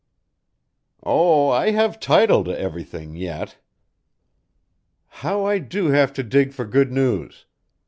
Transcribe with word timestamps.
"Oh, 1.03 1.49
I 1.49 1.69
have 1.73 1.99
title 1.99 2.43
to 2.45 2.59
everything 2.59 3.15
yet." 3.15 3.57
"How 5.21 5.45
I 5.45 5.59
do 5.59 5.89
have 5.89 6.11
to 6.13 6.23
dig 6.23 6.53
for 6.53 6.65
good 6.65 6.91
news! 6.91 7.45